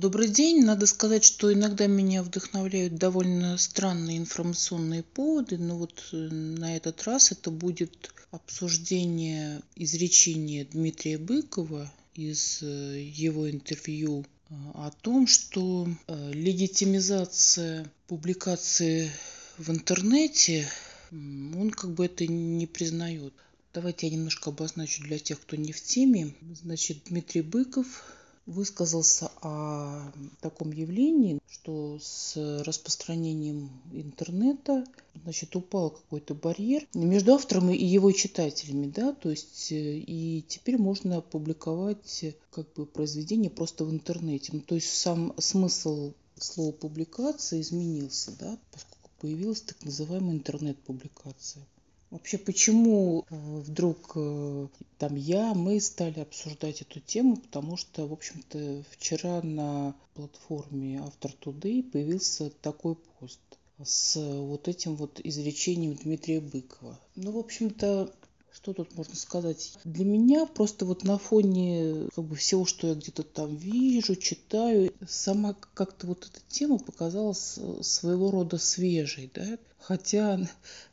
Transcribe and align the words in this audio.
Добрый 0.00 0.28
день. 0.28 0.64
Надо 0.64 0.86
сказать, 0.86 1.24
что 1.24 1.52
иногда 1.52 1.88
меня 1.88 2.22
вдохновляют 2.22 2.94
довольно 2.94 3.58
странные 3.58 4.18
информационные 4.18 5.02
поводы, 5.02 5.58
но 5.58 5.76
вот 5.76 6.10
э, 6.12 6.16
на 6.16 6.76
этот 6.76 7.02
раз 7.02 7.32
это 7.32 7.50
будет 7.50 8.14
обсуждение 8.30 9.60
изречения 9.74 10.64
Дмитрия 10.66 11.18
Быкова 11.18 11.92
из 12.14 12.62
э, 12.62 13.00
его 13.12 13.50
интервью 13.50 14.24
э, 14.50 14.54
о 14.74 14.92
том, 15.02 15.26
что 15.26 15.88
легитимизация 16.06 17.90
публикации 18.06 19.10
в 19.56 19.68
интернете, 19.68 20.68
он 21.10 21.72
как 21.72 21.90
бы 21.94 22.04
это 22.04 22.24
не 22.24 22.68
признает. 22.68 23.34
Давайте 23.74 24.06
я 24.06 24.12
немножко 24.12 24.50
обозначу 24.50 25.02
для 25.02 25.18
тех, 25.18 25.40
кто 25.40 25.56
не 25.56 25.72
в 25.72 25.82
теме. 25.82 26.36
Значит, 26.54 26.98
Дмитрий 27.08 27.42
Быков 27.42 28.04
высказался 28.48 29.30
о 29.42 30.10
таком 30.40 30.72
явлении, 30.72 31.38
что 31.48 31.98
с 32.00 32.34
распространением 32.64 33.70
интернета 33.92 34.84
значит, 35.22 35.54
упал 35.54 35.90
какой-то 35.90 36.34
барьер 36.34 36.86
между 36.94 37.34
автором 37.34 37.70
и 37.70 37.84
его 37.84 38.10
читателями, 38.12 38.86
да, 38.86 39.12
то 39.12 39.30
есть 39.30 39.70
э, 39.70 39.98
и 39.98 40.44
теперь 40.48 40.78
можно 40.78 41.20
публиковать 41.20 42.24
как 42.50 42.72
бы 42.72 42.86
произведение 42.86 43.50
просто 43.50 43.84
в 43.84 43.90
интернете. 43.90 44.50
Ну, 44.54 44.60
то 44.60 44.74
есть 44.74 44.96
сам 44.96 45.34
смысл 45.38 46.12
слова 46.36 46.72
публикация 46.72 47.60
изменился, 47.60 48.32
да, 48.38 48.58
поскольку 48.72 49.10
появилась 49.20 49.60
так 49.60 49.82
называемая 49.84 50.36
интернет-публикация. 50.36 51.66
Вообще, 52.10 52.38
почему 52.38 53.26
э, 53.28 53.34
вдруг 53.36 54.12
э, 54.14 54.68
там 54.96 55.14
я, 55.14 55.52
мы 55.52 55.78
стали 55.80 56.20
обсуждать 56.20 56.80
эту 56.80 57.00
тему, 57.00 57.36
потому 57.36 57.76
что, 57.76 58.06
в 58.06 58.12
общем-то, 58.14 58.82
вчера 58.90 59.42
на 59.42 59.94
платформе 60.14 61.00
Автор 61.00 61.32
Today 61.42 61.82
появился 61.82 62.50
такой 62.62 62.94
пост 62.94 63.40
с 63.84 64.16
вот 64.16 64.68
этим 64.68 64.96
вот 64.96 65.20
изречением 65.22 65.94
Дмитрия 65.94 66.40
Быкова. 66.40 66.98
Ну, 67.14 67.32
в 67.32 67.38
общем-то, 67.38 68.12
что 68.60 68.72
тут 68.72 68.96
можно 68.96 69.14
сказать? 69.14 69.74
Для 69.84 70.04
меня 70.04 70.44
просто 70.44 70.84
вот 70.84 71.04
на 71.04 71.16
фоне 71.16 72.08
как 72.12 72.24
бы 72.24 72.34
всего, 72.34 72.64
что 72.64 72.88
я 72.88 72.94
где-то 72.94 73.22
там 73.22 73.54
вижу, 73.54 74.16
читаю, 74.16 74.92
сама 75.06 75.54
как-то 75.74 76.08
вот 76.08 76.26
эта 76.26 76.40
тема 76.48 76.78
показалась 76.78 77.54
э, 77.56 77.82
своего 77.82 78.32
рода 78.32 78.58
свежей, 78.58 79.30
да? 79.32 79.58
Хотя 79.78 80.40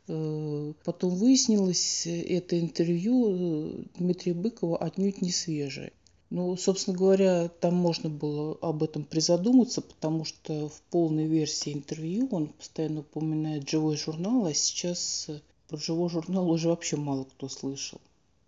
э, 0.08 0.74
потом 0.84 1.16
выяснилось, 1.16 2.06
это 2.06 2.60
интервью 2.60 3.32
э, 3.32 3.84
Дмитрия 3.98 4.36
Быкова 4.36 4.78
отнюдь 4.78 5.24
не 5.24 5.32
свежее. 5.32 5.92
Ну, 6.30 6.56
собственно 6.58 6.96
говоря, 6.96 7.48
там 7.48 7.74
можно 7.74 8.12
было 8.12 8.60
об 8.62 8.84
этом 8.84 9.06
призадуматься, 9.06 9.82
потому 9.82 10.24
что 10.24 10.70
в 10.70 10.82
полной 10.92 11.26
версии 11.26 11.74
интервью 11.74 12.28
он 12.32 12.50
постоянно 12.50 13.00
упоминает 13.00 13.68
живой 13.68 13.98
журнал, 13.98 14.46
а 14.46 14.54
сейчас 14.54 15.30
про 15.68 15.78
живой 15.78 16.10
журнал 16.10 16.50
уже 16.50 16.70
вообще 16.70 16.98
мало 16.98 17.26
кто 17.26 17.50
слышал. 17.50 18.00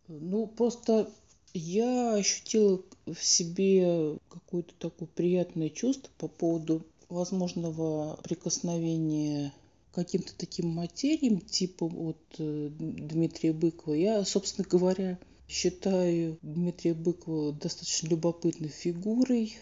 Ну, 0.07 0.47
просто 0.47 1.11
я 1.53 2.13
ощутила 2.13 2.81
в 3.05 3.21
себе 3.21 4.17
какое-то 4.29 4.73
такое 4.79 5.07
приятное 5.07 5.69
чувство 5.69 6.09
по 6.17 6.27
поводу 6.27 6.85
возможного 7.09 8.17
прикосновения 8.23 9.53
каким-то 9.91 10.33
таким 10.37 10.69
материям, 10.69 11.41
типа 11.41 11.87
вот 11.87 12.17
э, 12.37 12.69
Дмитрия 12.69 13.51
Быкова. 13.51 13.93
Я, 13.93 14.23
собственно 14.25 14.67
говоря, 14.69 15.17
считаю 15.47 16.37
Дмитрия 16.43 16.93
Быкова 16.93 17.53
достаточно 17.53 18.07
любопытной 18.09 18.69
фигурой. 18.69 19.57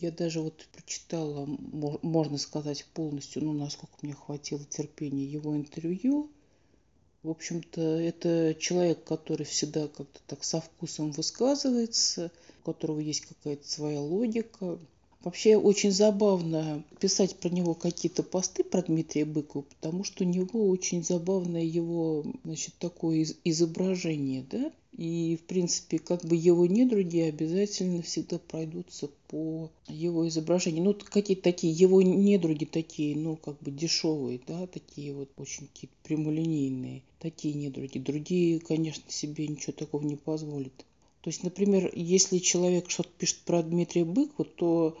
Я 0.00 0.12
даже 0.12 0.40
вот 0.40 0.68
прочитала, 0.72 1.46
можно 2.02 2.38
сказать, 2.38 2.86
полностью, 2.94 3.44
ну, 3.44 3.52
насколько 3.52 3.94
мне 4.02 4.14
хватило 4.14 4.64
терпения, 4.64 5.24
его 5.24 5.56
интервью– 5.56 6.30
в 7.22 7.30
общем-то, 7.30 7.80
это 7.80 8.54
человек, 8.58 9.04
который 9.04 9.46
всегда 9.46 9.86
как-то 9.86 10.20
так 10.26 10.42
со 10.42 10.60
вкусом 10.60 11.12
высказывается, 11.12 12.30
у 12.62 12.72
которого 12.72 12.98
есть 12.98 13.22
какая-то 13.22 13.68
своя 13.68 14.00
логика. 14.00 14.78
Вообще 15.22 15.56
очень 15.56 15.92
забавно 15.92 16.82
писать 16.98 17.36
про 17.36 17.48
него 17.48 17.74
какие-то 17.74 18.24
посты 18.24 18.64
про 18.64 18.82
Дмитрия 18.82 19.24
Быкова, 19.24 19.62
потому 19.62 20.02
что 20.02 20.24
у 20.24 20.26
него 20.26 20.68
очень 20.68 21.04
забавное 21.04 21.62
его, 21.62 22.24
значит, 22.44 22.74
такое 22.80 23.24
изображение, 23.44 24.44
да, 24.50 24.72
и, 24.96 25.38
в 25.40 25.46
принципе, 25.46 25.98
как 25.98 26.24
бы 26.24 26.36
его 26.36 26.66
недруги 26.66 27.20
обязательно 27.20 28.02
всегда 28.02 28.38
пройдутся 28.38 29.08
по 29.28 29.70
его 29.88 30.28
изображению. 30.28 30.84
Ну, 30.84 30.94
какие-то 30.94 31.42
такие, 31.42 31.72
его 31.72 32.02
недруги 32.02 32.66
такие, 32.66 33.16
ну, 33.16 33.36
как 33.36 33.58
бы 33.60 33.70
дешевые, 33.70 34.40
да, 34.46 34.66
такие 34.66 35.14
вот 35.14 35.30
очень 35.36 35.66
какие-то 35.68 35.96
прямолинейные, 36.02 37.02
такие 37.20 37.54
недруги. 37.54 37.98
Другие, 37.98 38.60
конечно, 38.60 39.04
себе 39.08 39.48
ничего 39.48 39.72
такого 39.72 40.02
не 40.02 40.16
позволят. 40.16 40.74
То 41.22 41.30
есть, 41.30 41.42
например, 41.42 41.90
если 41.94 42.38
человек 42.38 42.90
что-то 42.90 43.10
пишет 43.16 43.38
про 43.46 43.62
Дмитрия 43.62 44.04
Быкова, 44.04 44.44
то 44.44 44.98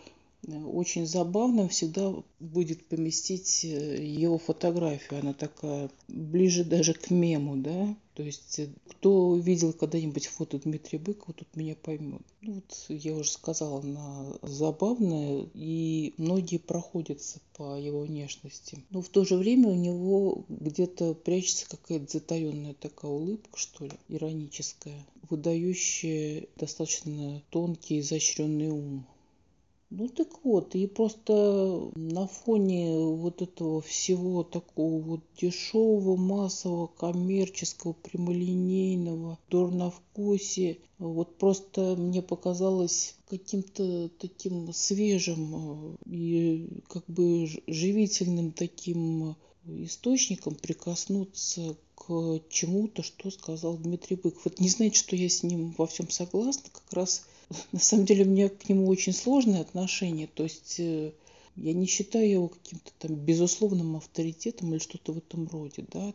очень 0.48 1.06
забавным 1.06 1.68
всегда 1.68 2.14
будет 2.40 2.86
поместить 2.86 3.64
э, 3.64 4.04
его 4.04 4.38
фотографию. 4.38 5.20
Она 5.20 5.34
такая 5.34 5.88
ближе 6.08 6.64
даже 6.64 6.94
к 6.94 7.10
мему, 7.10 7.56
да. 7.56 7.94
То 8.14 8.24
есть 8.24 8.58
э, 8.58 8.68
кто 8.88 9.36
видел 9.36 9.72
когда-нибудь 9.72 10.26
фото 10.26 10.58
Дмитрия 10.58 10.98
Быкова, 10.98 11.32
тут 11.32 11.54
меня 11.54 11.76
поймет. 11.76 12.22
Ну, 12.40 12.54
вот 12.54 12.86
я 12.88 13.14
уже 13.14 13.30
сказала, 13.30 13.80
она 13.80 14.34
забавная, 14.42 15.46
и 15.54 16.12
многие 16.16 16.58
проходятся 16.58 17.38
по 17.56 17.78
его 17.78 18.00
внешности. 18.00 18.78
Но 18.90 19.00
в 19.00 19.08
то 19.08 19.24
же 19.24 19.36
время 19.36 19.68
у 19.68 19.76
него 19.76 20.44
где-то 20.48 21.14
прячется 21.14 21.68
какая-то 21.68 22.18
затаенная 22.18 22.74
такая 22.74 23.12
улыбка, 23.12 23.56
что 23.56 23.84
ли, 23.84 23.92
ироническая, 24.08 25.06
выдающая 25.30 26.46
достаточно 26.56 27.42
тонкий, 27.50 28.00
изощренный 28.00 28.68
ум. 28.68 29.06
Ну 29.94 30.08
так 30.08 30.42
вот, 30.42 30.74
и 30.74 30.86
просто 30.86 31.90
на 31.96 32.26
фоне 32.26 32.96
вот 32.96 33.42
этого 33.42 33.82
всего 33.82 34.42
такого 34.42 34.98
вот 35.02 35.20
дешевого, 35.38 36.16
массового, 36.16 36.86
коммерческого, 36.86 37.92
прямолинейного, 37.92 39.38
дурновкусия, 39.50 40.78
вот 40.98 41.36
просто 41.36 41.94
мне 41.96 42.22
показалось 42.22 43.16
каким-то 43.28 44.08
таким 44.18 44.72
свежим 44.72 45.96
э, 46.06 46.10
и 46.10 46.68
как 46.88 47.04
бы 47.06 47.46
живительным 47.66 48.52
таким 48.52 49.36
источником 49.66 50.54
прикоснуться 50.54 51.76
к 51.96 52.40
чему-то, 52.48 53.02
что 53.02 53.30
сказал 53.30 53.76
Дмитрий 53.76 54.16
Быков. 54.16 54.46
Вот 54.46 54.58
не 54.58 54.70
знаете, 54.70 54.96
что 54.96 55.16
я 55.16 55.28
с 55.28 55.42
ним 55.42 55.74
во 55.76 55.86
всем 55.86 56.08
согласна, 56.08 56.70
как 56.72 56.90
раз 56.94 57.26
на 57.72 57.78
самом 57.78 58.06
деле 58.06 58.24
у 58.24 58.28
меня 58.28 58.48
к 58.48 58.68
нему 58.68 58.88
очень 58.88 59.12
сложные 59.12 59.60
отношения. 59.60 60.28
То 60.32 60.44
есть 60.44 60.76
э, 60.78 61.12
я 61.56 61.72
не 61.72 61.86
считаю 61.86 62.30
его 62.30 62.48
каким-то 62.48 62.90
там 62.98 63.14
безусловным 63.14 63.96
авторитетом 63.96 64.72
или 64.72 64.78
что-то 64.78 65.12
в 65.12 65.18
этом 65.18 65.48
роде, 65.48 65.84
да. 65.92 66.12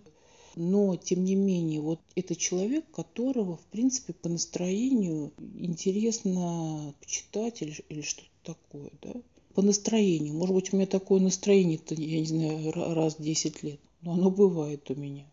Но, 0.56 0.96
тем 0.96 1.24
не 1.24 1.36
менее, 1.36 1.82
вот 1.82 2.00
это 2.16 2.36
человек, 2.36 2.90
которого, 2.90 3.58
в 3.58 3.66
принципе, 3.66 4.14
по 4.14 4.28
настроению 4.28 5.32
интересно 5.60 6.96
почитать 7.00 7.62
или, 7.62 7.76
или 7.90 8.02
что-то 8.02 8.56
такое, 8.56 8.90
да. 9.04 9.14
По 9.54 9.62
настроению. 9.62 10.34
Может 10.34 10.56
быть, 10.56 10.74
у 10.74 10.78
меня 10.78 10.88
такое 10.88 11.20
настроение-то, 11.20 11.94
я 11.96 12.20
не 12.20 12.26
знаю, 12.26 12.72
раз 12.72 13.18
в 13.18 13.22
10 13.22 13.64
лет. 13.64 13.80
Но 14.02 14.14
оно 14.14 14.32
бывает 14.32 14.90
у 14.90 14.96
меня. 14.96 15.26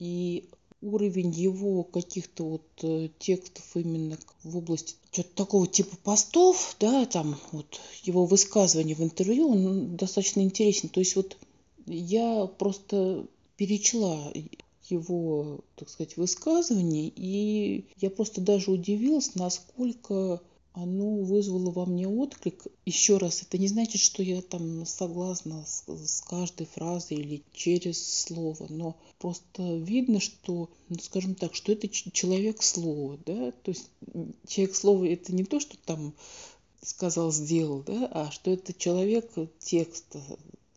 И 0.00 0.48
уровень 0.84 1.30
его 1.30 1.82
каких-то 1.84 2.44
вот 2.44 2.66
э, 2.82 3.08
текстов 3.18 3.64
именно 3.74 4.18
в 4.42 4.56
области 4.56 4.94
что-то 5.10 5.34
такого 5.34 5.66
типа 5.66 5.96
постов, 6.02 6.76
да, 6.80 7.06
там 7.06 7.36
вот 7.52 7.80
его 8.02 8.26
высказывания 8.26 8.94
в 8.94 9.02
интервью, 9.02 9.48
он 9.48 9.96
достаточно 9.96 10.40
интересен. 10.40 10.88
То 10.88 11.00
есть 11.00 11.14
вот 11.14 11.36
я 11.86 12.46
просто 12.46 13.26
перечла 13.56 14.32
его, 14.88 15.60
так 15.76 15.88
сказать, 15.88 16.16
высказывания, 16.16 17.08
и 17.14 17.86
я 18.00 18.10
просто 18.10 18.40
даже 18.40 18.70
удивилась, 18.70 19.34
насколько 19.34 20.42
оно 20.74 21.18
вызвало 21.18 21.70
во 21.70 21.86
мне 21.86 22.08
отклик. 22.08 22.66
Еще 22.84 23.16
раз, 23.18 23.42
это 23.42 23.58
не 23.58 23.68
значит, 23.68 24.00
что 24.00 24.22
я 24.22 24.42
там 24.42 24.84
согласна 24.84 25.64
с, 25.64 25.84
с 25.86 26.20
каждой 26.22 26.66
фразой 26.66 27.18
или 27.18 27.42
через 27.52 28.22
слово, 28.22 28.66
но 28.68 28.96
просто 29.18 29.76
видно, 29.76 30.20
что, 30.20 30.68
ну, 30.88 30.96
скажем 31.00 31.36
так, 31.36 31.54
что 31.54 31.72
это 31.72 31.88
человек 31.88 32.62
слова, 32.62 33.18
да, 33.24 33.52
то 33.52 33.70
есть 33.70 33.88
человек 34.48 34.74
слова 34.74 35.04
это 35.04 35.32
не 35.32 35.44
то, 35.44 35.60
что 35.60 35.76
там 35.78 36.12
сказал, 36.82 37.30
сделал, 37.30 37.82
да, 37.82 38.08
а 38.12 38.30
что 38.32 38.50
это 38.50 38.74
человек 38.74 39.30
текста, 39.60 40.20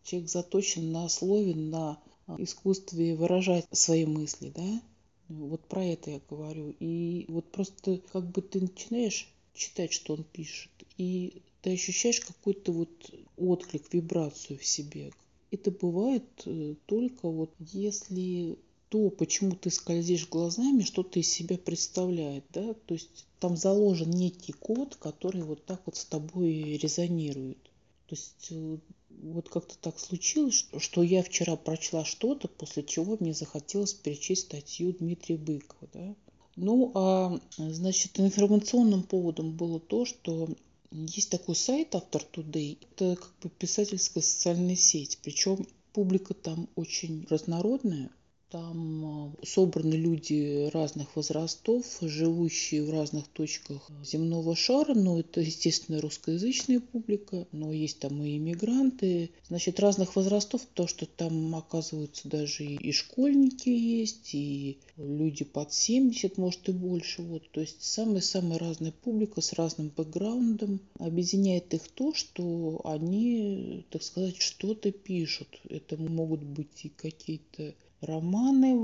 человек 0.04 0.30
заточен 0.30 0.92
на 0.92 1.10
слове, 1.10 1.56
на 1.56 2.00
искусстве 2.38 3.16
выражать 3.16 3.66
свои 3.72 4.06
мысли, 4.06 4.54
да, 4.56 4.82
вот 5.30 5.62
про 5.62 5.84
это 5.84 6.12
я 6.12 6.22
говорю. 6.30 6.74
И 6.80 7.26
вот 7.30 7.52
просто 7.52 8.00
как 8.14 8.30
бы 8.30 8.42
ты 8.42 8.62
начинаешь 8.62 9.34
читать, 9.57 9.92
что 9.92 10.13
он 10.13 10.24
пишет. 10.24 10.71
И 10.98 11.42
ты 11.62 11.74
ощущаешь 11.74 12.21
какой-то 12.21 12.71
вот 12.71 12.89
отклик, 13.38 13.94
вибрацию 13.94 14.57
в 14.57 14.65
себе. 14.65 15.12
Это 15.51 15.71
бывает 15.71 16.25
э, 16.45 16.75
только 16.86 17.30
вот 17.30 17.51
если 17.59 18.57
то, 18.89 19.09
почему 19.09 19.56
ты 19.56 19.69
скользишь 19.69 20.30
глазами, 20.30 20.81
что-то 20.81 21.19
из 21.19 21.30
себя 21.30 21.57
представляет, 21.57 22.45
да, 22.54 22.74
то 22.74 22.94
есть 22.94 23.25
там 23.39 23.57
заложен 23.57 24.09
некий 24.09 24.54
код, 24.54 24.95
который 24.95 25.44
вот 25.44 25.65
так 25.65 25.81
вот 25.86 25.98
с 25.98 26.06
тобой 26.06 26.77
резонирует. 26.77 27.62
То 28.07 28.15
есть 28.15 28.48
э, 28.51 28.77
вот 29.10 29.50
как-то 29.50 29.77
так 29.77 30.00
случилось, 30.00 30.68
что 30.77 31.03
я 31.03 31.24
вчера 31.24 31.56
прочла 31.56 32.06
что-то, 32.06 32.48
после 32.48 32.83
чего 32.83 33.18
мне 33.19 33.33
захотелось 33.33 33.94
перечесть 33.94 34.44
статью 34.44 34.94
Дмитрия 34.94 35.38
Быкова, 35.38 35.89
да. 35.94 36.15
Ну, 36.57 36.92
а, 36.95 37.39
значит, 37.57 38.19
информационным 38.19 39.04
поводом 39.04 39.51
было 39.51 39.80
то, 39.80 40.06
что 40.06 40.50
есть 40.92 41.30
такой 41.30 41.56
сайт 41.56 41.94
Автор 41.94 42.24
Today. 42.33 42.80
Это 42.92 43.15
как 43.15 43.31
бы 43.44 43.50
писательская 43.50 44.24
социальная 44.24 44.75
сеть. 44.75 45.19
Причем 45.24 45.68
публика 45.94 46.33
там 46.33 46.68
очень 46.75 47.27
разнородная. 47.30 48.09
Там 48.50 49.06
а, 49.06 49.46
собраны 49.46 49.96
люди 49.96 50.70
разных 50.74 51.18
возрастов, 51.18 51.86
живущие 52.02 52.82
в 52.82 52.92
разных 52.92 53.28
точках 53.28 53.92
земного 54.04 54.56
шара. 54.56 54.94
Но 54.94 55.20
это, 55.20 55.42
естественно, 55.42 56.00
русскоязычная 56.00 56.80
публика, 56.80 57.46
но 57.52 57.74
есть 57.74 58.00
там 58.00 58.24
и 58.24 58.38
иммигранты. 58.38 59.32
Значит, 59.50 59.82
разных 59.82 60.16
возрастов, 60.16 60.62
то, 60.74 60.88
что 60.88 61.06
там 61.06 61.56
оказываются 61.56 62.30
даже 62.30 62.64
и 62.64 62.92
школьники 62.94 63.68
есть, 63.68 64.34
и 64.34 64.78
люди 64.96 65.44
под 65.44 65.74
70, 65.74 66.38
может 66.38 66.70
и 66.70 66.72
больше. 66.72 67.24
Вот. 67.24 67.50
То 67.52 67.60
есть 67.60 67.84
самая-самая 67.84 68.60
разная 68.60 68.94
публика 68.94 69.42
с 69.42 69.52
разным 69.54 69.90
бэкграундом. 69.90 70.80
Объединяет 71.00 71.74
их 71.74 71.86
то, 71.90 72.14
что 72.14 72.80
они, 72.86 73.86
так 73.90 74.04
сказать, 74.04 74.38
что-то 74.38 74.92
пишут. 74.92 75.50
Это 75.70 75.98
могут 75.98 76.44
быть 76.44 76.86
и 76.86 76.90
какие-то 76.90 77.76
романы 78.02 78.76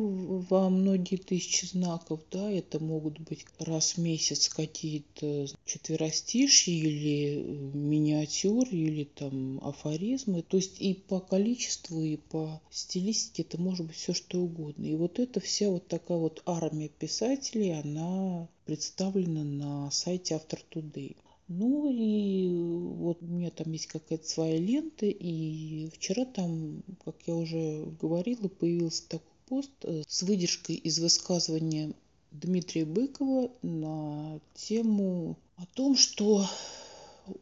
во 0.50 0.70
многие 0.70 1.18
тысячи 1.18 1.66
знаков, 1.66 2.22
да, 2.32 2.50
это 2.50 2.80
могут 2.84 3.20
быть 3.20 3.46
раз 3.60 3.94
в 3.94 3.98
месяц 4.00 4.50
какие-то 4.50 5.48
четверостишья 5.66 6.74
или 6.74 7.36
э, 7.36 7.44
миниатюры, 7.74 8.72
или 8.72 9.04
там 9.04 9.60
афоризмы. 9.64 10.42
То 10.42 10.58
есть 10.58 10.82
и 10.82 10.94
по 10.94 11.20
количеству, 11.20 12.02
и 12.02 12.18
по 12.18 12.62
стилистике 12.70 13.44
это 13.44 13.60
может 13.60 13.86
быть 13.86 13.96
все 13.96 14.14
что 14.14 14.40
угодно. 14.40 14.86
И 14.86 14.96
вот 14.96 15.20
эта 15.20 15.40
вся 15.40 15.70
вот 15.70 15.88
такая 15.88 16.18
вот 16.18 16.42
армия 16.46 16.90
писателей, 16.90 17.80
она 17.80 18.48
представлена 18.66 19.44
на 19.44 19.92
сайте 19.92 20.36
Автор 20.36 20.60
Today. 20.72 21.16
Ну 21.48 21.92
и 21.92 22.50
вот 22.96 23.22
у 23.22 23.26
меня 23.26 23.52
там 23.52 23.72
есть 23.72 23.88
какая-то 23.88 24.28
своя 24.28 24.58
лента, 24.58 25.06
и 25.06 25.90
вчера 25.94 26.26
там, 26.26 26.84
как 27.04 27.16
я 27.26 27.36
уже 27.36 27.86
говорила, 28.00 28.48
появился 28.48 29.08
такой 29.10 29.34
пост 29.48 29.72
э, 29.84 30.04
с 30.08 30.24
выдержкой 30.24 30.76
из 30.76 31.00
высказывания 31.00 31.94
Дмитрия 32.32 32.86
Быкова 32.86 33.52
на 33.62 34.40
тему 34.56 35.38
о 35.58 35.66
том, 35.68 35.96
что 35.96 36.46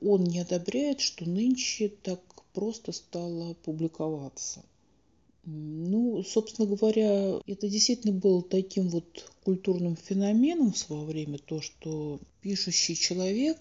он 0.02 0.24
не 0.26 0.40
одобряет, 0.40 1.00
что 1.00 1.30
нынче 1.30 1.90
так 1.90 2.20
просто 2.54 2.92
стало 2.92 3.54
публиковаться. 3.54 4.64
Ну, 5.44 6.24
собственно 6.24 6.68
говоря, 6.68 7.40
это 7.48 7.68
действительно 7.68 8.14
было 8.14 8.44
таким 8.44 8.90
вот 8.90 9.32
культурным 9.44 9.96
феноменом 9.96 10.74
в 10.74 10.78
свое 10.78 11.04
время, 11.04 11.40
то, 11.40 11.62
что 11.62 12.20
пишущий 12.42 12.96
человек 12.96 13.58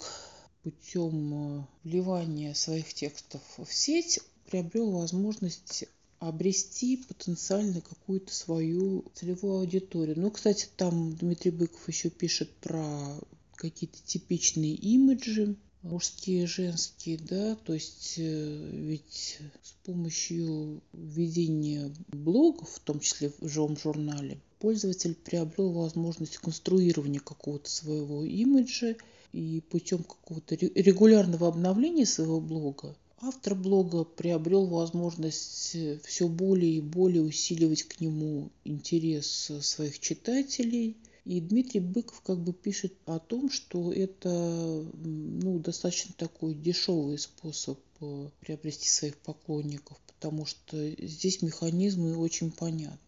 путем 0.63 1.61
э, 1.61 1.65
вливания 1.85 2.55
своих 2.55 2.93
текстов 2.95 3.43
в 3.59 3.73
сеть 3.73 4.21
приобрел 4.51 4.91
возможность 4.91 5.85
обрести 6.19 6.99
потенциально 6.99 7.81
какую-то 7.81 8.35
свою 8.35 9.05
целевую 9.15 9.61
аудиторию. 9.61 10.19
Ну, 10.19 10.31
кстати, 10.31 10.69
там 10.77 11.15
Дмитрий 11.17 11.51
Быков 11.51 11.89
еще 11.89 12.11
пишет 12.11 12.51
про 12.57 13.19
какие-то 13.55 13.99
типичные 14.05 14.75
имиджи, 14.75 15.57
мужские, 15.83 16.47
женские, 16.47 17.19
да, 17.19 17.57
то 17.57 17.73
есть 17.73 18.15
э, 18.19 18.71
ведь 18.73 19.39
с 19.63 19.73
помощью 19.85 20.83
введения 20.93 21.91
блогов, 22.09 22.71
в 22.71 22.81
том 22.81 23.01
числе 23.01 23.33
в 23.41 23.49
живом 23.49 23.79
журнале, 23.79 24.39
пользователь 24.59 25.15
приобрел 25.15 25.73
возможность 25.73 26.37
конструирования 26.37 27.21
какого-то 27.21 27.71
своего 27.71 28.25
имиджа 28.25 28.95
и 29.33 29.61
путем 29.61 30.03
какого-то 30.03 30.55
регулярного 30.57 31.49
обновления 31.49 32.07
своего 32.07 32.41
блога 32.41 32.97
автор 33.21 33.55
блога 33.55 34.05
приобрел 34.05 34.67
возможность 34.67 35.75
э, 35.75 35.99
все 36.05 36.29
более 36.29 36.77
и 36.77 36.81
более 36.81 37.23
усиливать 37.23 37.83
к 37.85 38.01
нему 38.01 38.51
интерес 38.65 39.53
своих 39.61 39.99
читателей. 40.01 40.97
И 41.27 41.41
Дмитрий 41.41 41.81
Быков 41.81 42.23
как 42.23 42.39
бы 42.39 42.53
пишет 42.53 42.95
о 43.05 43.19
том, 43.19 43.51
что 43.51 43.93
это 43.93 44.31
ну, 44.31 45.59
достаточно 45.59 46.15
такой 46.17 46.55
дешевый 46.55 47.19
способ 47.19 47.79
э, 48.01 48.29
приобрести 48.41 48.89
своих 48.89 49.17
поклонников, 49.19 50.01
потому 50.07 50.47
что 50.47 50.91
здесь 50.99 51.43
механизмы 51.43 52.17
очень 52.17 52.51
понятны. 52.51 52.99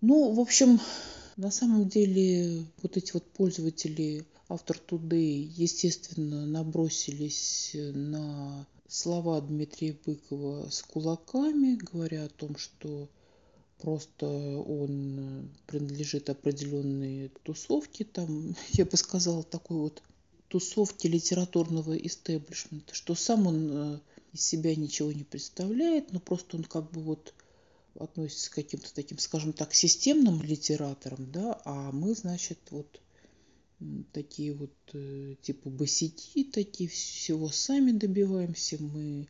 Ну, 0.00 0.32
в 0.32 0.40
общем, 0.40 0.80
на 1.36 1.50
самом 1.50 1.88
деле 1.88 2.64
вот 2.82 2.96
эти 2.96 3.12
вот 3.12 3.24
пользователи 3.30 4.24
автор 4.48 4.80
Today, 4.86 5.50
естественно, 5.56 6.46
набросились 6.46 7.70
на 7.74 8.66
слова 8.88 9.40
Дмитрия 9.40 9.96
Быкова 10.04 10.68
с 10.70 10.82
кулаками, 10.82 11.76
говоря 11.76 12.24
о 12.24 12.28
том, 12.28 12.56
что 12.56 13.08
просто 13.80 14.26
он 14.26 15.50
принадлежит 15.66 16.30
определенной 16.30 17.30
тусовке, 17.42 18.04
там, 18.04 18.56
я 18.72 18.84
бы 18.84 18.96
сказала, 18.96 19.42
такой 19.42 19.78
вот 19.78 20.02
тусовки 20.48 21.06
литературного 21.08 21.96
истеблишмента, 21.96 22.94
что 22.94 23.14
сам 23.14 23.46
он 23.46 23.70
э, 23.72 24.00
из 24.32 24.42
себя 24.42 24.74
ничего 24.76 25.10
не 25.12 25.24
представляет, 25.24 26.12
но 26.12 26.20
просто 26.20 26.56
он 26.56 26.64
как 26.64 26.90
бы 26.92 27.02
вот 27.02 27.34
относится 27.98 28.50
к 28.50 28.54
каким-то 28.54 28.94
таким, 28.94 29.18
скажем 29.18 29.52
так, 29.52 29.74
системным 29.74 30.40
литераторам, 30.42 31.30
да, 31.32 31.60
а 31.64 31.90
мы, 31.90 32.14
значит, 32.14 32.58
вот 32.70 33.00
такие 34.12 34.52
вот 34.52 34.74
э, 34.92 35.34
типа 35.42 35.70
босики, 35.70 36.44
такие 36.44 36.88
всего 36.88 37.48
сами 37.48 37.92
добиваемся, 37.92 38.82
мы 38.82 39.28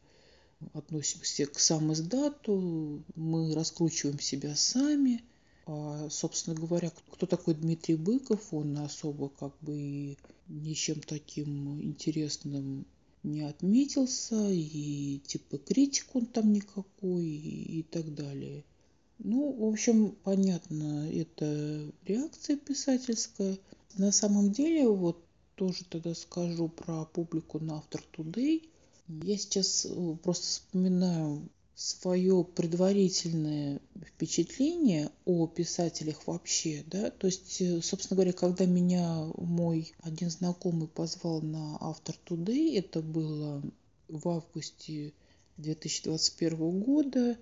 относимся 0.72 1.46
к 1.46 1.58
сам 1.58 1.92
издату, 1.92 3.02
мы 3.14 3.54
раскручиваем 3.54 4.20
себя 4.20 4.54
сами. 4.56 5.22
А, 5.66 6.08
собственно 6.10 6.54
говоря, 6.56 6.92
кто 7.10 7.26
такой 7.26 7.54
Дмитрий 7.54 7.96
Быков, 7.96 8.54
он 8.54 8.78
особо 8.78 9.28
как 9.28 9.52
бы 9.60 10.16
ничем 10.48 11.00
таким 11.00 11.80
интересным 11.82 12.86
не 13.24 13.42
отметился, 13.42 14.48
и 14.50 15.18
типа 15.26 15.58
критик 15.58 16.14
он 16.14 16.26
там 16.26 16.52
никакой, 16.52 17.26
и, 17.26 17.80
и 17.80 17.82
так 17.82 18.14
далее. 18.14 18.64
Ну, 19.18 19.52
в 19.52 19.64
общем, 19.64 20.14
понятно, 20.22 21.10
это 21.10 21.90
реакция 22.04 22.56
писательская. 22.56 23.58
На 23.96 24.12
самом 24.12 24.52
деле, 24.52 24.88
вот 24.88 25.24
тоже 25.54 25.84
тогда 25.88 26.14
скажу 26.14 26.68
про 26.68 27.06
публику 27.06 27.58
на 27.58 27.76
Автор 27.78 28.02
Today. 28.16 28.68
Я 29.08 29.38
сейчас 29.38 29.86
э, 29.86 30.16
просто 30.22 30.46
вспоминаю 30.46 31.48
свое 31.74 32.44
предварительное 32.44 33.80
впечатление 34.04 35.10
о 35.24 35.46
писателях 35.46 36.26
вообще, 36.26 36.84
да, 36.86 37.10
то 37.10 37.26
есть, 37.26 37.60
э, 37.60 37.80
собственно 37.82 38.16
говоря, 38.16 38.32
когда 38.32 38.66
меня 38.66 39.30
мой 39.36 39.92
один 40.00 40.30
знакомый 40.30 40.88
позвал 40.88 41.40
на 41.40 41.76
Автор 41.80 42.16
Today, 42.26 42.78
это 42.78 43.00
было 43.00 43.62
в 44.08 44.28
августе 44.28 45.12
2021 45.56 46.80
года, 46.80 47.38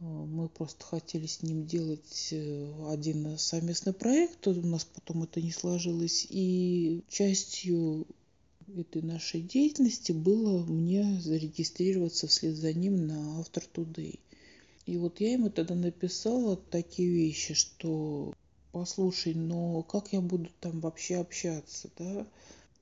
мы 0.00 0.48
просто 0.48 0.84
хотели 0.84 1.26
с 1.26 1.42
ним 1.42 1.66
делать 1.66 2.28
э, 2.32 2.92
один 2.92 3.38
совместный 3.38 3.92
проект, 3.92 4.46
у 4.46 4.54
нас 4.62 4.84
потом 4.84 5.22
это 5.22 5.40
не 5.40 5.52
сложилось. 5.52 6.26
И 6.28 7.02
частью 7.08 8.06
этой 8.76 9.02
нашей 9.02 9.40
деятельности 9.40 10.12
было 10.12 10.64
мне 10.64 11.20
зарегистрироваться 11.20 12.26
вслед 12.26 12.56
за 12.56 12.72
ним 12.72 13.06
на 13.06 13.40
Автор 13.40 13.64
Today. 13.72 14.18
И 14.86 14.96
вот 14.96 15.20
я 15.20 15.32
ему 15.32 15.50
тогда 15.50 15.74
написала 15.74 16.56
такие 16.56 17.08
вещи, 17.08 17.54
что 17.54 18.34
послушай, 18.72 19.34
но 19.34 19.82
как 19.82 20.12
я 20.12 20.20
буду 20.20 20.50
там 20.60 20.80
вообще 20.80 21.16
общаться, 21.16 21.88
да? 21.96 22.26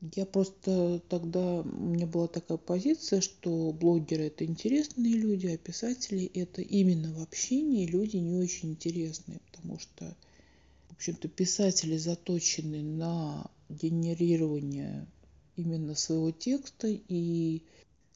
Я 0.02 0.26
просто 0.26 1.00
тогда, 1.08 1.60
у 1.60 1.64
меня 1.64 2.08
была 2.08 2.26
такая 2.26 2.58
позиция, 2.58 3.20
что 3.20 3.70
блогеры 3.72 4.24
это 4.24 4.44
интересные 4.44 5.14
люди, 5.14 5.46
а 5.46 5.56
писатели 5.56 6.24
это 6.34 6.60
именно 6.60 7.12
в 7.12 7.22
общении 7.22 7.86
люди 7.86 8.16
не 8.16 8.34
очень 8.34 8.70
интересные, 8.70 9.38
потому 9.52 9.78
что, 9.78 10.16
в 10.88 10.94
общем-то, 10.94 11.28
писатели 11.28 11.96
заточены 11.96 12.82
на 12.82 13.48
генерирование 13.68 15.06
именно 15.54 15.94
своего 15.94 16.32
текста, 16.32 16.88
и 16.88 17.62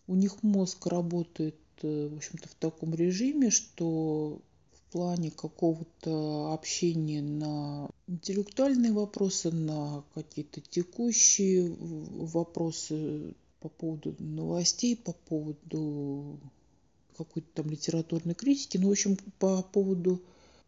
у 0.08 0.16
них 0.16 0.42
мозг 0.42 0.86
работает, 0.86 1.54
э, 1.82 2.08
в 2.08 2.16
общем-то, 2.16 2.48
в 2.48 2.54
таком 2.56 2.96
режиме, 2.96 3.50
что 3.50 4.40
плане 4.96 5.30
какого-то 5.30 6.54
общения 6.54 7.20
на 7.20 7.90
интеллектуальные 8.06 8.92
вопросы, 8.92 9.50
на 9.50 10.02
какие-то 10.14 10.62
текущие 10.62 11.70
вопросы 11.78 13.34
по 13.60 13.68
поводу 13.68 14.16
новостей, 14.18 14.96
по 14.96 15.12
поводу 15.12 16.40
какой-то 17.14 17.46
там 17.52 17.70
литературной 17.70 18.32
критики, 18.32 18.78
ну, 18.78 18.88
в 18.88 18.92
общем, 18.92 19.18
по 19.38 19.62
поводу 19.62 20.22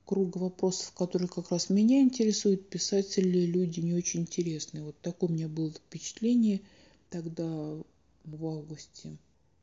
круга 0.05 0.37
вопросов, 0.37 0.93
которые 0.93 1.29
как 1.29 1.51
раз 1.51 1.71
меня 1.71 2.03
интересуют, 2.03 2.69
писатели 2.69 3.47
люди 3.47 3.81
не 3.81 3.95
очень 3.95 4.21
интересные. 4.21 4.85
Вот 4.85 5.01
такое 5.01 5.31
у 5.31 5.33
меня 5.33 5.49
было 5.49 5.71
впечатление 5.71 6.61
тогда 7.09 7.47
в 8.25 8.47
августе. 8.47 9.17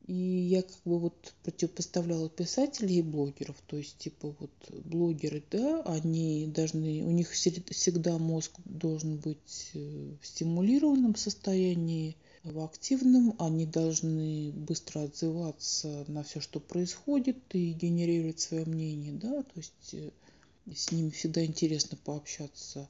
И 0.06 0.14
я 0.14 0.62
как 0.62 0.78
бы 0.84 1.00
вот 1.00 1.34
противопоставляла 1.42 2.28
писателей 2.28 2.98
и 2.98 3.02
блогеров. 3.02 3.56
То 3.66 3.76
есть, 3.76 3.98
типа, 3.98 4.34
вот 4.38 4.50
блогеры, 4.84 5.42
да, 5.50 5.82
они 5.82 6.46
должны, 6.46 7.02
у 7.02 7.10
них 7.10 7.30
всегда 7.30 8.16
мозг 8.18 8.52
должен 8.64 9.16
быть 9.16 9.70
э, 9.74 10.14
в 10.20 10.26
стимулированном 10.26 11.16
состоянии, 11.16 12.16
в 12.44 12.60
активном, 12.60 13.34
они 13.40 13.66
должны 13.66 14.52
быстро 14.52 15.02
отзываться 15.02 16.04
на 16.06 16.22
все, 16.22 16.40
что 16.40 16.60
происходит 16.60 17.38
и 17.52 17.72
генерировать 17.72 18.38
свое 18.38 18.64
мнение, 18.64 19.12
да, 19.12 19.42
то 19.42 19.56
есть 19.56 19.94
э, 19.94 20.10
с 20.72 20.92
ними 20.92 21.10
всегда 21.10 21.44
интересно 21.44 21.98
пообщаться 22.04 22.88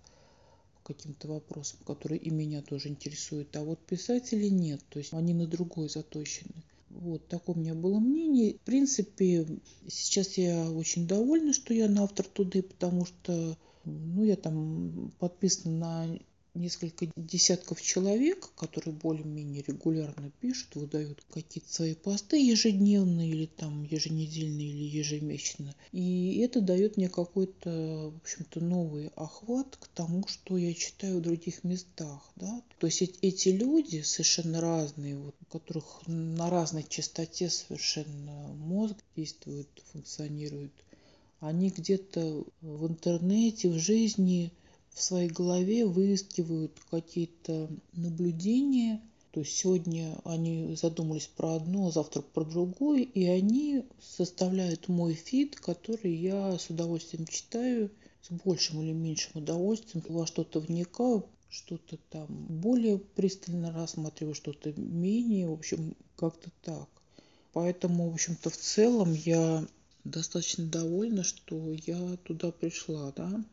по 0.74 0.92
каким-то 0.92 1.28
вопросам, 1.28 1.78
которые 1.86 2.20
и 2.20 2.28
меня 2.28 2.60
тоже 2.60 2.88
интересуют. 2.88 3.56
А 3.56 3.64
вот 3.64 3.78
писатели 3.86 4.48
нет, 4.48 4.82
то 4.90 4.98
есть 4.98 5.14
они 5.14 5.32
на 5.32 5.46
другой 5.46 5.88
заточены. 5.88 6.52
Вот 7.00 7.28
такое 7.28 7.56
у 7.56 7.58
меня 7.58 7.74
было 7.74 7.98
мнение. 7.98 8.54
В 8.54 8.60
принципе, 8.60 9.46
сейчас 9.88 10.38
я 10.38 10.70
очень 10.70 11.06
довольна, 11.06 11.52
что 11.52 11.74
я 11.74 11.88
на 11.88 12.04
автор 12.04 12.26
туды, 12.26 12.62
потому 12.62 13.04
что 13.04 13.56
ну, 13.84 14.24
я 14.24 14.36
там 14.36 15.12
подписана 15.18 15.78
на 15.78 16.18
несколько 16.56 17.06
десятков 17.16 17.80
человек, 17.80 18.50
которые 18.56 18.94
более-менее 18.94 19.62
регулярно 19.66 20.30
пишут, 20.40 20.74
выдают 20.74 21.22
какие-то 21.32 21.72
свои 21.72 21.94
посты 21.94 22.36
ежедневные 22.38 23.30
или 23.30 23.46
там 23.46 23.84
еженедельные 23.84 24.68
или 24.68 24.98
ежемесячно. 24.98 25.74
И 25.92 26.40
это 26.40 26.60
дает 26.60 26.96
мне 26.96 27.08
какой-то, 27.08 28.12
в 28.14 28.16
общем-то, 28.22 28.60
новый 28.60 29.08
охват 29.16 29.76
к 29.76 29.88
тому, 29.88 30.26
что 30.26 30.56
я 30.56 30.74
читаю 30.74 31.18
в 31.18 31.22
других 31.22 31.62
местах. 31.64 32.20
Да? 32.36 32.62
То 32.78 32.86
есть 32.86 33.02
эти 33.22 33.48
люди 33.50 34.02
совершенно 34.02 34.60
разные, 34.60 35.16
вот, 35.16 35.34
у 35.40 35.58
которых 35.58 36.02
на 36.06 36.50
разной 36.50 36.84
частоте 36.88 37.50
совершенно 37.50 38.48
мозг 38.54 38.96
действует, 39.16 39.68
функционирует, 39.92 40.72
они 41.40 41.70
где-то 41.70 42.44
в 42.62 42.86
интернете, 42.86 43.68
в 43.68 43.78
жизни– 43.78 44.52
в 44.96 45.02
своей 45.02 45.28
голове 45.28 45.84
выискивают 45.84 46.72
какие-то 46.90 47.68
наблюдения. 47.92 49.02
То 49.30 49.40
есть 49.40 49.54
сегодня 49.54 50.16
они 50.24 50.74
задумались 50.74 51.26
про 51.26 51.56
одно, 51.56 51.88
а 51.88 51.90
завтра 51.90 52.22
про 52.22 52.44
другое, 52.44 53.02
и 53.02 53.26
они 53.26 53.84
составляют 54.00 54.88
мой 54.88 55.12
фид, 55.12 55.56
который 55.56 56.14
я 56.16 56.58
с 56.58 56.70
удовольствием 56.70 57.26
читаю, 57.26 57.90
с 58.22 58.32
большим 58.32 58.80
или 58.80 58.92
меньшим 58.92 59.42
удовольствием, 59.42 60.02
во 60.08 60.26
что-то 60.26 60.60
вникаю, 60.60 61.26
что-то 61.50 61.98
там 62.08 62.26
более 62.28 62.96
пристально 62.98 63.72
рассматриваю, 63.72 64.34
что-то 64.34 64.72
менее, 64.80 65.48
в 65.48 65.52
общем, 65.52 65.94
как-то 66.16 66.50
так. 66.62 66.88
Поэтому, 67.52 68.08
в 68.08 68.14
общем-то, 68.14 68.48
в 68.48 68.56
целом 68.56 69.12
я 69.12 69.62
достаточно 70.04 70.64
довольна, 70.64 71.22
что 71.22 71.70
я 71.86 72.16
туда 72.24 72.50
пришла, 72.50 73.12
да. 73.14 73.44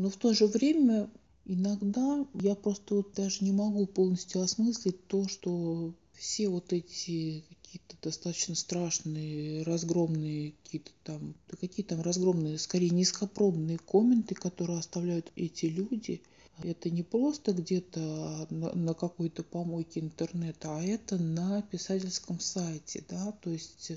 Но 0.00 0.08
в 0.08 0.16
то 0.16 0.32
же 0.32 0.46
время 0.46 1.10
иногда 1.44 2.26
я 2.40 2.54
просто 2.54 2.94
вот 2.94 3.12
даже 3.12 3.44
не 3.44 3.52
могу 3.52 3.84
полностью 3.84 4.40
осмыслить 4.40 5.06
то, 5.08 5.28
что 5.28 5.92
все 6.14 6.48
вот 6.48 6.72
эти 6.72 7.44
какие-то 7.50 7.96
достаточно 8.00 8.54
страшные, 8.54 9.62
разгромные 9.62 10.54
какие-то 10.62 10.90
там, 11.04 11.34
да 11.50 11.56
какие 11.58 11.84
там 11.84 12.00
разгромные, 12.00 12.58
скорее 12.58 12.88
низкопробные 12.88 13.76
комменты, 13.76 14.34
которые 14.34 14.78
оставляют 14.78 15.30
эти 15.36 15.66
люди, 15.66 16.22
это 16.62 16.88
не 16.88 17.02
просто 17.02 17.52
где-то 17.52 18.46
на, 18.48 18.72
на 18.72 18.94
какой-то 18.94 19.42
помойке 19.42 20.00
интернета, 20.00 20.78
а 20.78 20.82
это 20.82 21.18
на 21.18 21.60
писательском 21.60 22.40
сайте, 22.40 23.04
да, 23.06 23.32
то 23.32 23.50
есть 23.50 23.92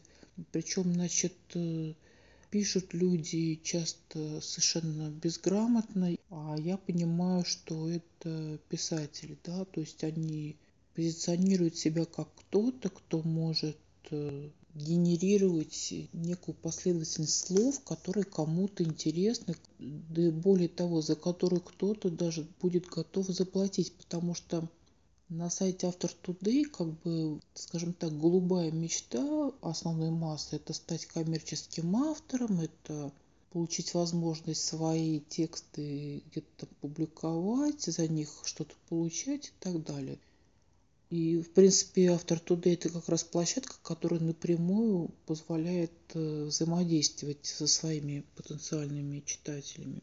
причем, 0.51 0.93
значит, 0.93 1.37
пишут 2.53 2.93
люди 2.93 3.59
часто 3.63 4.39
совершенно 4.39 5.09
безграмотно, 5.09 6.15
а 6.29 6.55
я 6.59 6.77
понимаю, 6.77 7.43
что 7.45 7.89
это 7.89 8.59
писатели, 8.69 9.35
да, 9.43 9.65
то 9.65 9.81
есть 9.81 10.03
они 10.03 10.57
позиционируют 10.93 11.77
себя 11.77 12.05
как 12.05 12.29
кто-то, 12.35 12.91
кто 12.91 13.23
может 13.23 13.79
э, 14.11 14.51
генерировать 14.75 15.95
некую 16.13 16.53
последовательность 16.53 17.47
слов, 17.47 17.83
которые 17.83 18.25
кому-то 18.25 18.83
интересны, 18.83 19.55
да 19.79 20.29
более 20.29 20.69
того, 20.69 21.01
за 21.01 21.15
которую 21.15 21.61
кто-то 21.61 22.11
даже 22.11 22.45
будет 22.61 22.85
готов 22.85 23.29
заплатить, 23.29 23.93
потому 23.93 24.35
что 24.35 24.69
на 25.29 25.49
сайте 25.49 25.87
Автор 25.87 26.11
Today, 26.23 26.65
как 26.65 26.87
бы, 27.01 27.39
скажем 27.53 27.93
так, 27.93 28.17
голубая 28.17 28.71
мечта 28.71 29.51
основной 29.61 30.11
массы– 30.11 30.55
это 30.57 30.73
стать 30.73 31.05
коммерческим 31.05 31.95
автором, 31.95 32.59
это 32.61 33.11
получить 33.51 33.93
возможность 33.93 34.63
свои 34.63 35.19
тексты 35.21 36.23
где-то 36.31 36.67
публиковать, 36.81 37.81
за 37.81 38.07
них 38.07 38.29
что-то 38.43 38.75
получать 38.89 39.47
и 39.47 39.51
так 39.59 39.83
далее. 39.83 40.19
И, 41.09 41.37
в 41.41 41.51
принципе, 41.51 42.07
автор 42.07 42.39
Today– 42.39 42.73
это 42.73 42.89
как 42.89 43.07
раз 43.07 43.23
площадка, 43.23 43.75
которая 43.83 44.19
напрямую 44.19 45.11
позволяет 45.25 45.91
э, 46.15 46.45
взаимодействовать 46.45 47.45
со 47.45 47.67
своими 47.67 48.23
потенциальными 48.35 49.19
читателями. 49.19 50.01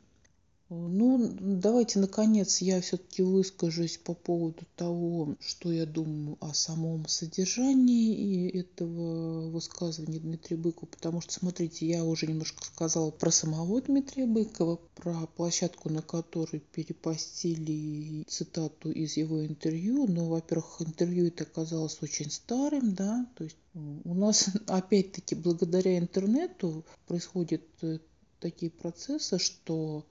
Ну, 0.72 1.34
давайте, 1.40 1.98
наконец, 1.98 2.60
я 2.60 2.80
все-таки 2.80 3.22
выскажусь 3.22 3.98
по 3.98 4.14
поводу 4.14 4.64
того, 4.76 5.34
что 5.40 5.72
я 5.72 5.84
думаю 5.84 6.38
о 6.40 6.54
самом 6.54 7.08
содержании 7.08 8.48
этого 8.50 9.50
высказывания 9.50 10.20
Дмитрия 10.20 10.56
Быкова, 10.56 10.86
потому 10.86 11.20
что, 11.22 11.32
смотрите, 11.32 11.88
я 11.88 12.04
уже 12.04 12.28
немножко 12.28 12.64
сказала 12.64 13.10
про 13.10 13.32
самого 13.32 13.82
Дмитрия 13.82 14.26
Быкова, 14.26 14.78
про 14.94 15.26
площадку, 15.34 15.90
на 15.90 16.02
которой 16.02 16.60
перепостили 16.60 18.22
цитату 18.28 18.92
из 18.92 19.16
его 19.16 19.44
интервью. 19.44 20.06
Но, 20.06 20.28
во-первых, 20.28 20.82
интервью 20.82 21.26
это 21.26 21.42
оказалось 21.42 21.98
очень 22.00 22.30
старым, 22.30 22.94
да, 22.94 23.26
то 23.34 23.42
есть 23.42 23.56
у 23.74 24.14
нас, 24.14 24.48
опять-таки, 24.68 25.34
благодаря 25.34 25.98
интернету 25.98 26.84
происходят 27.08 27.62
э, 27.82 27.98
такие 28.38 28.70
процессы, 28.70 29.40
что 29.40 30.06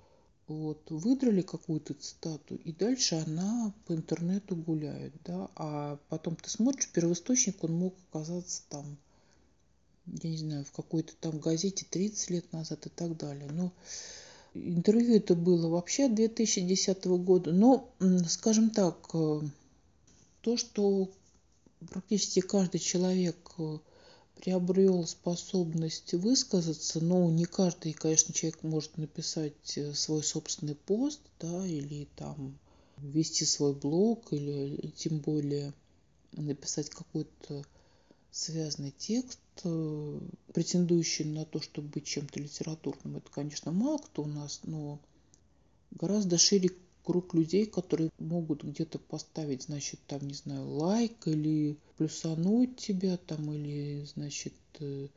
вот, 0.50 0.82
выдрали 0.90 1.42
какую-то 1.42 1.94
цитату, 1.94 2.56
и 2.56 2.72
дальше 2.72 3.24
она 3.28 3.74
по 3.86 3.94
интернету 3.94 4.56
гуляет, 4.56 5.14
да, 5.24 5.50
а 5.56 6.00
потом 6.10 6.36
ты 6.36 6.50
смотришь, 6.50 6.90
первоисточник, 6.90 7.64
он 7.64 7.74
мог 7.74 7.96
оказаться 8.10 8.64
там, 8.70 8.98
я 10.06 10.30
не 10.30 10.38
знаю, 10.38 10.66
в 10.66 10.72
какой-то 10.72 11.14
там 11.20 11.40
газете 11.40 11.86
30 11.90 12.30
лет 12.32 12.52
назад 12.52 12.86
и 12.86 12.90
так 12.90 13.16
далее. 13.18 13.50
Но 13.52 13.72
интервью 14.54 15.16
это 15.16 15.36
было 15.36 15.68
вообще 15.68 16.10
2010 16.10 17.06
года. 17.06 17.52
Но, 17.52 17.90
скажем 18.28 18.72
так, 18.72 19.10
э, 19.14 19.42
то, 20.42 20.58
что 20.58 21.10
практически 21.90 22.42
каждый 22.42 22.80
человек 22.80 23.38
э, 23.58 23.78
приобрел 24.42 25.06
способность 25.06 26.14
высказаться, 26.14 27.04
но 27.04 27.30
не 27.30 27.46
каждый, 27.46 27.92
конечно, 27.92 28.34
человек 28.34 28.64
может 28.64 28.98
написать 28.98 29.78
э, 29.78 29.94
свой 29.94 30.24
собственный 30.24 30.76
пост, 30.76 31.20
да, 31.40 31.66
или 31.66 32.08
там 32.16 32.58
вести 32.98 33.44
свой 33.44 33.74
блог, 33.74 34.32
или 34.32 34.94
тем 34.96 35.20
более 35.20 35.74
написать 36.32 36.90
какой-то 36.90 37.66
связанный 38.32 38.94
текст, 38.98 39.40
э, 39.66 40.20
претендующий 40.54 41.26
на 41.26 41.44
то, 41.44 41.62
чтобы 41.62 41.90
быть 41.90 42.06
чем-то 42.06 42.40
литературным. 42.40 43.18
Это, 43.18 43.30
конечно, 43.32 43.74
мало 43.74 43.98
кто 43.98 44.24
у 44.24 44.28
нас, 44.28 44.62
но 44.64 45.00
гораздо 45.92 46.38
шире 46.38 46.72
круг 47.10 47.34
людей, 47.34 47.66
которые 47.66 48.12
могут 48.20 48.64
где-то 48.64 49.00
поставить, 49.00 49.64
значит, 49.64 50.00
там, 50.06 50.28
не 50.28 50.36
знаю, 50.36 50.70
лайк 50.70 51.26
или 51.26 51.76
плюсануть 51.98 52.78
тебя 52.78 53.18
там, 53.18 53.52
или, 53.52 54.06
значит, 54.06 54.54
э, 54.80 55.08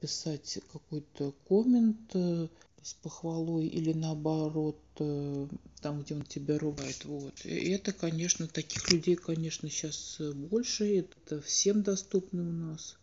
писать 0.00 0.58
какой-то 0.72 1.32
коммент 1.48 2.00
э, 2.14 2.48
с 2.82 2.94
похвалой 2.94 3.68
или 3.68 3.92
наоборот 3.92 4.80
э, 4.98 5.46
там, 5.82 6.02
где 6.02 6.16
он 6.16 6.24
тебя 6.24 6.58
ругает. 6.58 7.04
Вот. 7.04 7.32
И 7.44 7.70
это, 7.70 7.92
конечно, 7.92 8.48
таких 8.48 8.90
людей, 8.90 9.14
конечно, 9.14 9.70
сейчас 9.70 10.20
больше. 10.34 10.98
Это 10.98 11.40
всем 11.40 11.84
доступно 11.84 12.42
у 12.42 12.52
нас. 12.52 12.96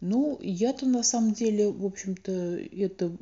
Ну, 0.00 0.38
я-то 0.40 0.86
на 0.86 1.02
самом 1.02 1.34
деле, 1.34 1.68
в 1.68 1.84
общем-то, 1.84 2.32
это 2.32 3.16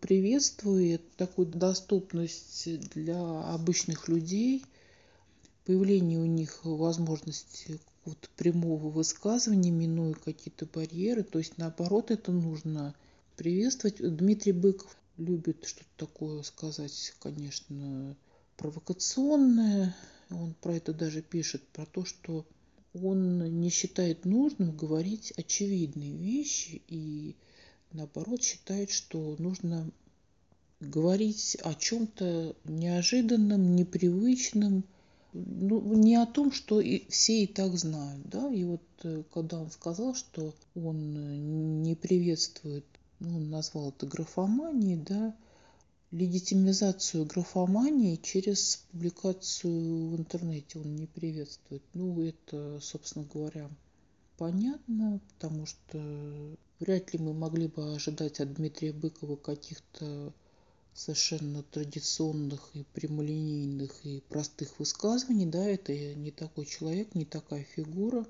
приветствую, 0.00 1.00
такую 1.16 1.48
доступность 1.48 2.68
для 2.94 3.20
обычных 3.52 4.08
людей, 4.08 4.64
появление 5.64 6.20
у 6.20 6.26
них 6.26 6.60
возможности 6.64 7.80
вот 8.04 8.30
прямого 8.36 8.88
высказывания, 8.90 9.70
минуя 9.70 10.14
какие-то 10.14 10.66
барьеры. 10.66 11.24
То 11.24 11.38
есть, 11.38 11.58
наоборот, 11.58 12.10
это 12.10 12.32
нужно 12.32 12.94
приветствовать. 13.36 13.96
Дмитрий 13.98 14.52
Быков 14.52 14.96
любит 15.16 15.64
что-то 15.66 16.06
такое 16.06 16.42
сказать, 16.42 17.12
конечно, 17.20 18.16
провокационное. 18.56 19.96
Он 20.30 20.54
про 20.60 20.74
это 20.74 20.94
даже 20.94 21.22
пишет, 21.22 21.66
про 21.68 21.86
то, 21.86 22.04
что 22.04 22.46
он 22.94 23.60
не 23.60 23.70
считает 23.70 24.24
нужным 24.24 24.76
говорить 24.76 25.32
очевидные 25.36 26.16
вещи 26.16 26.82
и 26.88 27.36
наоборот 27.92 28.42
считает, 28.42 28.90
что 28.90 29.36
нужно 29.38 29.90
говорить 30.80 31.56
о 31.62 31.74
чем-то 31.74 32.54
неожиданном, 32.64 33.74
непривычном, 33.74 34.84
ну, 35.32 35.94
не 35.94 36.16
о 36.16 36.26
том, 36.26 36.52
что 36.52 36.80
и 36.80 37.08
все 37.10 37.44
и 37.44 37.46
так 37.46 37.76
знают. 37.76 38.28
Да? 38.28 38.50
И 38.52 38.64
вот 38.64 38.82
э, 39.02 39.22
когда 39.32 39.60
он 39.60 39.70
сказал, 39.70 40.14
что 40.14 40.54
он 40.74 41.82
не 41.82 41.94
приветствует, 41.94 42.84
ну, 43.20 43.36
он 43.36 43.50
назвал 43.50 43.90
это 43.90 44.06
графоманией, 44.06 44.96
да, 44.96 45.34
легитимизацию 46.10 47.26
графомании 47.26 48.16
через 48.16 48.84
публикацию 48.90 50.08
в 50.08 50.16
интернете 50.16 50.78
он 50.78 50.96
не 50.96 51.06
приветствует. 51.06 51.82
Ну, 51.94 52.20
это, 52.22 52.80
собственно 52.80 53.26
говоря, 53.32 53.70
понятно, 54.38 55.20
потому 55.34 55.66
что 55.66 56.56
вряд 56.80 57.12
ли 57.12 57.18
мы 57.18 57.34
могли 57.34 57.68
бы 57.68 57.94
ожидать 57.94 58.40
от 58.40 58.54
Дмитрия 58.54 58.92
Быкова 58.92 59.36
каких-то 59.36 60.32
совершенно 60.94 61.62
традиционных 61.62 62.70
и 62.74 62.84
прямолинейных 62.92 64.04
и 64.04 64.20
простых 64.28 64.78
высказываний, 64.78 65.46
да, 65.46 65.64
это 65.64 65.92
не 66.14 66.30
такой 66.30 66.66
человек, 66.66 67.14
не 67.14 67.24
такая 67.24 67.62
фигура. 67.62 68.26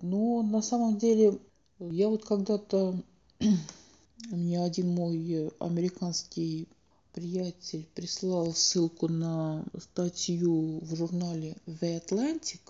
Но 0.00 0.42
на 0.42 0.62
самом 0.62 0.96
деле 0.98 1.38
я 1.78 2.08
вот 2.08 2.24
когда-то 2.24 3.02
мне 4.30 4.62
один 4.62 4.88
мой 4.88 5.50
американский 5.58 6.68
приятель 7.12 7.86
прислал 7.94 8.54
ссылку 8.54 9.08
на 9.08 9.64
статью 9.78 10.80
в 10.80 10.96
журнале 10.96 11.56
The 11.66 12.02
Atlantic, 12.04 12.60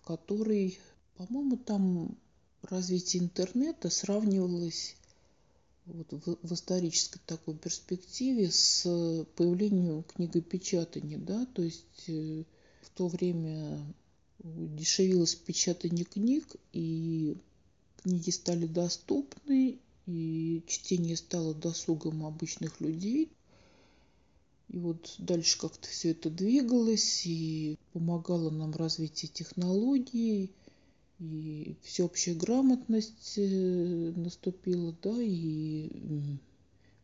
в 0.00 0.06
которой, 0.06 0.78
по-моему, 1.16 1.56
там 1.56 2.16
развитие 2.62 3.22
интернета 3.22 3.90
сравнивалось 3.90 4.96
вот 5.86 6.12
в, 6.12 6.38
в 6.42 6.52
исторической 6.52 7.20
такой 7.26 7.56
перспективе 7.56 8.50
с 8.50 8.82
появлением 9.36 10.02
книгопечатания, 10.02 11.18
да, 11.18 11.46
то 11.46 11.62
есть 11.62 12.08
э, 12.08 12.44
в 12.82 12.90
то 12.90 13.08
время 13.08 13.80
дешевилось 14.42 15.34
печатание 15.34 16.04
книг, 16.04 16.46
и 16.72 17.36
книги 18.02 18.30
стали 18.30 18.66
доступны, 18.66 19.78
и 20.06 20.62
чтение 20.66 21.16
стало 21.16 21.54
досугом 21.54 22.24
обычных 22.24 22.80
людей. 22.80 23.30
И 24.68 24.78
вот 24.78 25.14
дальше 25.18 25.58
как-то 25.58 25.88
все 25.88 26.10
это 26.12 26.30
двигалось 26.30 27.26
и 27.26 27.78
помогало 27.92 28.50
нам 28.50 28.72
развитие 28.72 29.30
технологий, 29.32 30.52
и 31.20 31.76
всеобщая 31.82 32.34
грамотность 32.34 33.34
э, 33.36 34.12
наступила, 34.16 34.94
да, 35.02 35.14
и 35.20 35.90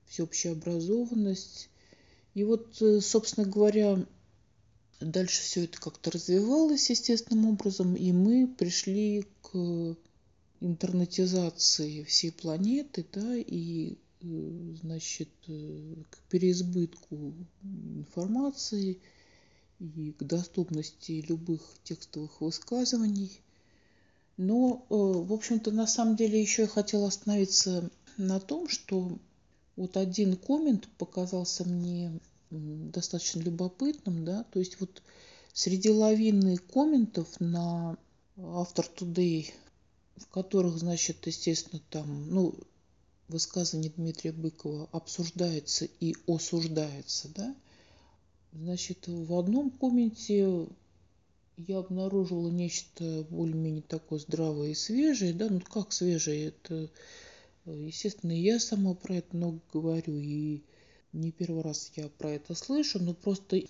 всеобщая 0.07 0.53
образованность. 0.53 1.71
И 2.35 2.45
вот, 2.45 2.81
э, 2.83 3.01
собственно 3.01 3.47
говоря, 3.47 4.05
дальше 5.01 5.43
все 5.43 5.65
это 5.65 5.81
как-то 5.81 6.11
развивалось 6.11 6.91
естественным 6.91 7.47
образом, 7.47 7.95
и 7.95 8.13
мы 8.13 8.49
пришли 8.49 9.27
к 9.43 9.97
интернетизации 10.61 12.03
всей 12.05 12.33
планеты, 12.33 13.07
да, 13.13 13.37
и 13.37 13.97
э, 14.21 14.75
значит, 14.83 15.31
э, 15.49 15.95
к 16.11 16.19
переизбытку 16.31 17.35
информации 17.63 19.01
и 19.79 20.13
к 20.13 20.23
доступности 20.23 21.25
любых 21.27 21.63
текстовых 21.85 22.41
высказываний. 22.41 23.41
Но, 24.37 24.87
э, 24.89 24.95
в 24.95 25.33
общем-то, 25.33 25.71
на 25.71 25.87
самом 25.87 26.17
деле 26.17 26.41
еще 26.41 26.63
я 26.63 26.69
хотела 26.69 27.09
остановиться 27.09 27.91
на 28.19 28.39
том, 28.41 28.69
что 28.69 29.19
вот 29.77 29.97
один 29.97 30.37
коммент 30.37 30.89
показался 30.99 31.65
мне 31.65 32.21
достаточно 32.51 33.41
любопытным, 33.41 34.25
да, 34.25 34.45
то 34.45 34.59
есть 34.59 34.81
вот 34.81 35.03
среди 35.53 35.89
лавины 35.89 36.57
комментов 36.57 37.29
на 37.39 37.97
автор 38.37 38.87
Today 38.97 39.51
в 40.21 40.29
которых, 40.29 40.79
значит, 40.79 41.27
естественно, 41.27 41.83
там, 41.91 42.31
ну, 42.31 42.55
высказывание 43.29 43.93
Дмитрия 43.97 44.33
Быкова 44.33 44.89
обсуждается 44.93 45.87
и 46.01 46.15
осуждается, 46.27 47.29
да, 47.35 47.55
значит, 48.53 49.07
в 49.07 49.39
одном 49.39 49.71
комменте 49.71 50.67
я 51.57 51.79
обнаружила 51.79 52.51
нечто 52.51 53.27
более-менее 53.31 53.83
такое 53.83 54.19
здравое 54.19 54.71
и 54.71 54.75
свежее, 54.75 55.33
да, 55.33 55.49
ну 55.49 55.61
как 55.61 55.93
свежее, 55.93 56.49
это, 56.49 56.91
естественно, 57.67 58.33
я 58.33 58.59
сама 58.59 58.95
про 58.95 59.17
это 59.17 59.37
много 59.37 59.61
говорю, 59.73 60.19
и 60.19 60.63
не 61.13 61.33
первый 61.33 61.63
раз 61.63 61.93
я 61.97 62.09
про 62.09 62.33
это 62.33 62.55
слышу, 62.55 62.99
но 62.99 63.15
просто 63.15 63.63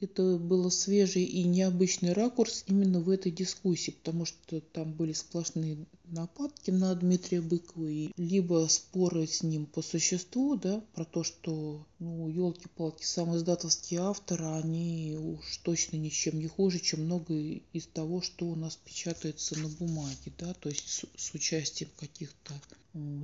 это 0.00 0.36
был 0.36 0.70
свежий 0.70 1.24
и 1.24 1.44
необычный 1.44 2.12
ракурс 2.12 2.64
именно 2.66 3.00
в 3.00 3.08
этой 3.08 3.32
дискуссии, 3.32 3.92
потому 3.92 4.24
что 4.24 4.60
там 4.60 4.92
были 4.92 5.12
сплошные 5.12 5.86
нападки 6.04 6.70
на 6.70 6.94
Дмитрия 6.94 7.40
Быкова, 7.40 7.86
и 7.86 8.10
либо 8.16 8.66
споры 8.68 9.26
с 9.26 9.42
ним 9.42 9.66
по 9.66 9.82
существу, 9.82 10.56
да, 10.56 10.82
про 10.94 11.04
то, 11.04 11.24
что, 11.24 11.86
ну, 11.98 12.28
елки-палки, 12.28 13.04
сам 13.04 13.34
издатовские 13.36 14.00
авторы, 14.00 14.46
они 14.46 15.16
уж 15.18 15.58
точно 15.58 15.96
ничем 15.96 16.38
не 16.38 16.46
хуже, 16.46 16.78
чем 16.78 17.04
многое 17.04 17.62
из 17.72 17.86
того, 17.86 18.20
что 18.20 18.46
у 18.46 18.54
нас 18.54 18.76
печатается 18.76 19.58
на 19.58 19.68
бумаге, 19.68 20.32
да, 20.38 20.54
то 20.54 20.68
есть 20.68 20.88
с, 20.88 21.04
с 21.16 21.34
участием 21.34 21.90
каких-то 21.96 22.54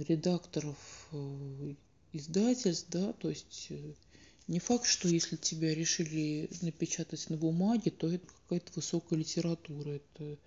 редакторов 0.09 0.77
э, 1.13 1.75
издательств, 2.13 2.87
да, 2.91 3.13
то 3.13 3.29
есть 3.29 3.67
э, 3.71 3.93
не 4.49 4.59
факт, 4.59 4.87
что 4.87 5.09
если 5.09 5.37
тебя 5.37 5.75
решили 5.75 6.51
напечатать 6.63 7.31
на 7.31 7.37
бумаге, 7.37 7.91
то 7.91 8.09
это 8.09 8.27
какая-то 8.27 8.73
высокая 8.75 9.19
литература. 9.19 9.91
Это 9.91 10.39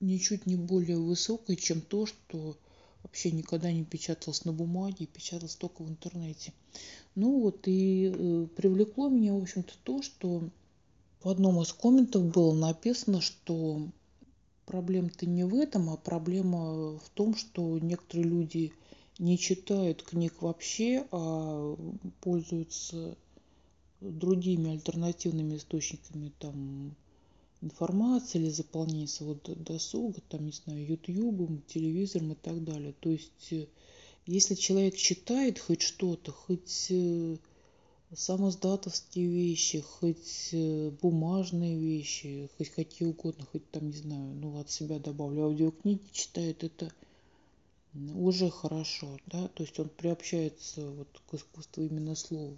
ничуть 0.00 0.46
не 0.46 0.56
более 0.56 0.98
высокая, 0.98 1.56
чем 1.56 1.80
то, 1.80 2.06
что 2.06 2.58
вообще 3.02 3.30
никогда 3.30 3.72
не 3.72 3.84
печаталось 3.84 4.44
на 4.44 4.52
бумаге, 4.52 5.06
печаталось 5.06 5.56
только 5.56 5.82
в 5.82 5.88
интернете. 5.88 6.52
Ну 7.14 7.40
вот 7.40 7.66
и 7.66 8.12
э, 8.14 8.46
привлекло 8.56 9.08
меня, 9.08 9.34
в 9.34 9.42
общем-то, 9.42 9.74
то, 9.82 10.02
что 10.02 10.48
в 11.22 11.28
одном 11.28 11.60
из 11.62 11.72
комментов 11.72 12.24
было 12.26 12.54
написано, 12.54 13.20
что 13.20 13.88
проблема-то 14.66 15.26
не 15.26 15.44
в 15.44 15.54
этом, 15.54 15.90
а 15.90 15.96
проблема 15.96 16.98
в 16.98 17.08
том, 17.14 17.34
что 17.34 17.78
некоторые 17.78 18.28
люди 18.28 18.72
не 19.18 19.38
читают 19.38 20.02
книг 20.02 20.42
вообще, 20.42 21.06
а 21.10 21.76
пользуются 22.20 23.16
другими 24.02 24.72
альтернативными 24.72 25.56
источниками 25.56 26.32
там 26.38 26.94
информации 27.60 28.38
или 28.40 28.50
заполнения 28.50 29.06
своего 29.06 29.38
досуга, 29.44 30.20
там, 30.28 30.46
не 30.46 30.52
знаю, 30.52 30.84
ютубом, 30.84 31.62
телевизором 31.68 32.32
и 32.32 32.34
так 32.34 32.62
далее. 32.64 32.92
То 33.00 33.10
есть, 33.10 33.52
э, 33.52 33.66
если 34.26 34.54
человек 34.54 34.96
читает 34.96 35.58
хоть 35.58 35.82
что-то, 35.82 36.32
хоть 36.32 36.88
э, 36.90 37.36
самоздатовские 38.14 39.28
вещи, 39.28 39.80
хоть 39.80 40.48
э, 40.52 40.90
бумажные 41.00 41.78
вещи, 41.78 42.50
хоть 42.58 42.70
какие 42.70 43.08
угодно, 43.08 43.46
хоть 43.50 43.70
там, 43.70 43.86
не 43.86 43.96
знаю, 43.96 44.34
ну, 44.34 44.58
от 44.58 44.70
себя 44.70 44.98
добавлю, 44.98 45.44
аудиокниги 45.44 46.02
читает, 46.12 46.64
это 46.64 46.92
уже 48.14 48.50
хорошо, 48.50 49.18
да, 49.26 49.48
то 49.48 49.62
есть 49.62 49.78
он 49.78 49.88
приобщается 49.88 50.90
вот 50.90 51.08
к 51.30 51.34
искусству 51.34 51.84
именно 51.84 52.14
слова. 52.14 52.56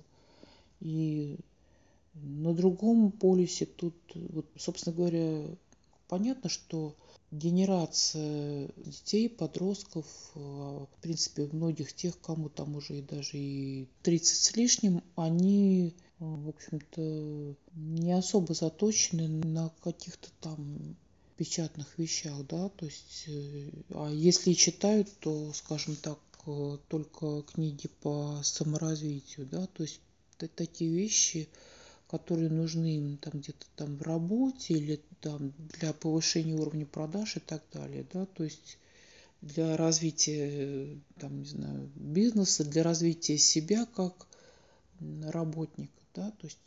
И 0.84 1.38
на 2.14 2.54
другом 2.54 3.10
полюсе 3.10 3.66
тут, 3.66 3.94
вот, 4.14 4.46
собственно 4.56 4.94
говоря, 4.94 5.42
понятно, 6.08 6.48
что 6.48 6.94
генерация 7.32 8.70
детей, 8.76 9.28
подростков, 9.28 10.06
э, 10.34 10.38
в 10.38 10.88
принципе, 11.00 11.48
многих 11.50 11.92
тех, 11.92 12.20
кому 12.20 12.48
там 12.48 12.76
уже 12.76 12.98
и 12.98 13.02
даже 13.02 13.36
и 13.38 13.88
30 14.02 14.36
с 14.36 14.56
лишним, 14.56 15.02
они, 15.16 15.94
э, 16.20 16.24
в 16.24 16.48
общем-то, 16.48 17.56
не 17.74 18.12
особо 18.12 18.54
заточены 18.54 19.26
на 19.26 19.70
каких-то 19.82 20.28
там 20.40 20.96
печатных 21.36 21.98
вещах, 21.98 22.46
да, 22.46 22.68
то 22.68 22.86
есть, 22.86 23.24
э, 23.26 23.70
а 23.90 24.10
если 24.10 24.52
читают, 24.52 25.08
то, 25.18 25.52
скажем 25.52 25.96
так, 25.96 26.18
э, 26.46 26.78
только 26.88 27.42
книги 27.42 27.88
по 28.02 28.40
саморазвитию, 28.44 29.46
да, 29.46 29.66
то 29.66 29.82
есть 29.82 30.00
такие 30.36 30.90
вещи, 30.90 31.48
которые 32.08 32.50
нужны 32.50 32.96
им 32.96 33.16
там 33.18 33.40
где-то 33.40 33.66
там 33.76 33.96
в 33.96 34.02
работе 34.02 34.74
или 34.74 35.00
там 35.20 35.52
для 35.78 35.92
повышения 35.92 36.54
уровня 36.54 36.86
продаж 36.86 37.36
и 37.36 37.40
так 37.40 37.62
далее, 37.72 38.06
да, 38.12 38.26
то 38.26 38.44
есть 38.44 38.78
для 39.40 39.76
развития 39.76 40.98
там, 41.18 41.40
не 41.40 41.46
знаю, 41.46 41.90
бизнеса, 41.94 42.64
для 42.64 42.82
развития 42.82 43.38
себя 43.38 43.86
как 43.86 44.26
работника, 45.22 45.92
да, 46.14 46.30
то 46.30 46.46
есть 46.46 46.58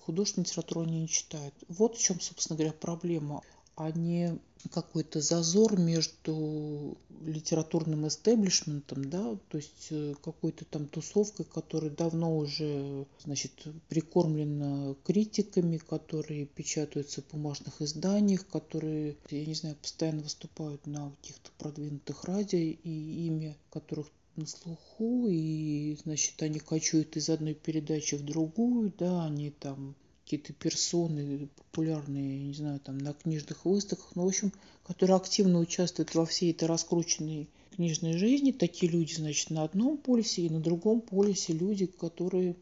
художественную 0.00 0.46
литературу 0.46 0.82
они 0.82 1.02
не 1.02 1.08
читают. 1.08 1.54
Вот 1.68 1.96
в 1.96 2.02
чем, 2.02 2.20
собственно 2.20 2.56
говоря, 2.56 2.72
проблема 2.72 3.42
а 3.78 3.92
не 3.92 4.36
какой-то 4.72 5.20
зазор 5.20 5.78
между 5.78 6.98
литературным 7.24 8.08
эстеблишментом, 8.08 9.08
да, 9.08 9.36
то 9.48 9.56
есть 9.56 9.86
э, 9.90 10.14
какой-то 10.22 10.64
там 10.64 10.88
тусовкой, 10.88 11.46
которая 11.46 11.92
давно 11.92 12.36
уже, 12.36 13.06
значит, 13.24 13.52
прикормлена 13.88 14.96
критиками, 15.04 15.76
которые 15.76 16.46
печатаются 16.46 17.22
в 17.22 17.28
бумажных 17.28 17.80
изданиях, 17.80 18.48
которые, 18.48 19.16
я 19.30 19.46
не 19.46 19.54
знаю, 19.54 19.76
постоянно 19.76 20.22
выступают 20.22 20.84
на 20.88 21.12
каких-то 21.22 21.50
продвинутых 21.58 22.24
радио, 22.24 22.58
и 22.58 23.26
имя 23.26 23.56
которых 23.70 24.08
на 24.34 24.46
слуху, 24.46 25.28
и, 25.28 25.96
значит, 26.02 26.42
они 26.42 26.58
качают 26.58 27.16
из 27.16 27.28
одной 27.28 27.54
передачи 27.54 28.16
в 28.16 28.24
другую, 28.24 28.92
да, 28.98 29.24
они 29.24 29.50
там 29.50 29.94
какие-то 30.28 30.52
персоны 30.52 31.48
популярные, 31.56 32.40
не 32.40 32.52
знаю, 32.52 32.80
там 32.80 32.98
на 32.98 33.14
книжных 33.14 33.64
выставках, 33.64 34.10
ну, 34.14 34.24
в 34.24 34.28
общем, 34.28 34.52
которые 34.86 35.16
активно 35.16 35.58
участвуют 35.58 36.14
во 36.14 36.26
всей 36.26 36.50
этой 36.50 36.68
раскрученной 36.68 37.48
книжной 37.74 38.18
жизни. 38.18 38.52
Такие 38.52 38.92
люди, 38.92 39.14
значит, 39.14 39.48
на 39.48 39.62
одном 39.62 39.96
полюсе 39.96 40.42
и 40.42 40.50
на 40.50 40.60
другом 40.60 41.00
полюсе 41.00 41.54
люди, 41.54 41.86
которые 41.86 42.56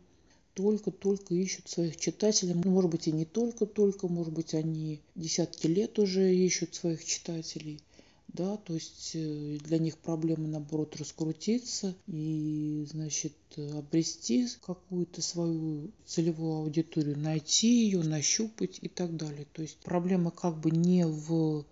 только-только 0.55 1.35
ищут 1.35 1.68
своих 1.68 1.96
читателей. 1.96 2.55
Ну, 2.55 2.70
может 2.70 2.88
быть, 2.88 3.09
и 3.09 3.12
не 3.12 3.24
только-только, 3.24 4.07
может 4.07 4.33
быть, 4.33 4.55
они 4.55 5.00
десятки 5.16 5.66
лет 5.66 5.98
уже 5.98 6.33
ищут 6.33 6.76
своих 6.76 7.05
читателей 7.05 7.81
да, 8.28 8.56
то 8.56 8.74
есть 8.74 9.12
э, 9.14 9.58
для 9.64 9.78
них 9.78 9.98
проблема, 9.98 10.46
наоборот, 10.48 10.96
раскрутиться 10.96 11.94
и, 12.06 12.86
значит, 12.90 13.34
обрести 13.56 14.46
какую-то 14.60 15.22
свою 15.22 15.90
целевую 16.04 16.56
аудиторию, 16.58 17.18
найти 17.18 17.84
ее, 17.84 18.02
нащупать 18.02 18.78
и 18.82 18.88
так 18.88 19.16
далее. 19.16 19.46
То 19.52 19.62
есть 19.62 19.78
проблема 19.78 20.30
как 20.30 20.58
бы 20.58 20.70
не 20.70 21.06
в 21.06 21.64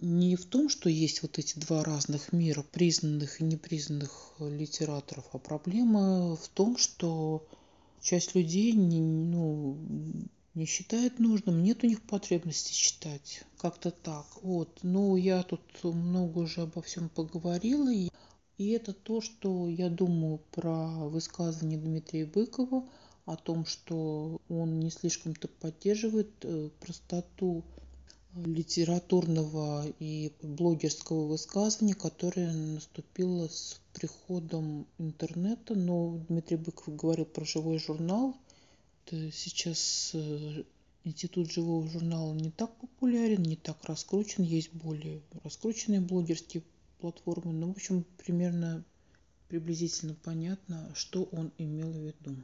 не 0.00 0.34
в 0.34 0.46
том, 0.46 0.70
что 0.70 0.88
есть 0.88 1.22
вот 1.22 1.38
эти 1.38 1.58
два 1.58 1.84
разных 1.84 2.32
мира, 2.32 2.64
признанных 2.72 3.40
и 3.40 3.44
непризнанных 3.44 4.32
литераторов, 4.38 5.26
а 5.32 5.38
проблема 5.38 6.36
в 6.36 6.48
том, 6.48 6.78
что 6.78 7.46
часть 8.00 8.34
людей 8.34 8.72
не, 8.72 9.00
ну, 9.00 9.76
не 10.54 10.66
считает 10.66 11.18
нужным, 11.18 11.62
нет 11.62 11.84
у 11.84 11.86
них 11.86 12.02
потребности 12.02 12.72
читать. 12.72 13.44
Как-то 13.58 13.90
так. 13.90 14.26
Вот. 14.42 14.80
Ну, 14.82 15.16
я 15.16 15.42
тут 15.42 15.60
много 15.84 16.40
уже 16.40 16.62
обо 16.62 16.82
всем 16.82 17.08
поговорила. 17.08 17.92
И, 17.92 18.10
и 18.58 18.70
это 18.70 18.92
то, 18.92 19.20
что 19.20 19.68
я 19.68 19.88
думаю 19.88 20.40
про 20.50 21.08
высказывание 21.08 21.78
Дмитрия 21.78 22.26
Быкова 22.26 22.84
о 23.26 23.36
том, 23.36 23.64
что 23.64 24.40
он 24.48 24.80
не 24.80 24.90
слишком-то 24.90 25.46
поддерживает 25.46 26.30
э, 26.42 26.70
простоту 26.80 27.64
литературного 28.34 29.86
и 29.98 30.32
блогерского 30.42 31.26
высказывания, 31.26 31.94
которое 31.94 32.52
наступило 32.52 33.48
с 33.48 33.80
приходом 33.92 34.86
интернета. 34.98 35.74
Но 35.76 36.18
Дмитрий 36.28 36.56
Быков 36.56 36.96
говорил 36.96 37.24
про 37.24 37.44
живой 37.44 37.78
журнал– 37.78 38.34
сейчас 39.32 40.10
э, 40.14 40.64
институт 41.04 41.52
живого 41.52 41.88
журнала 41.88 42.32
не 42.34 42.50
так 42.50 42.74
популярен, 42.76 43.42
не 43.42 43.56
так 43.56 43.84
раскручен, 43.84 44.44
есть 44.44 44.72
более 44.72 45.20
раскрученные 45.44 46.00
блогерские 46.00 46.62
платформы, 47.00 47.52
но, 47.52 47.68
в 47.68 47.70
общем, 47.70 48.04
примерно 48.18 48.84
приблизительно 49.48 50.14
понятно, 50.14 50.92
что 50.94 51.24
он 51.32 51.52
имел 51.58 51.90
в 51.90 51.96
виду. 51.96 52.36